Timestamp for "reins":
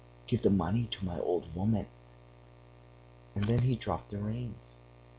4.17-4.77